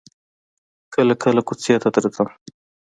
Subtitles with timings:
[0.93, 2.27] کله کله کوڅې ته درځم.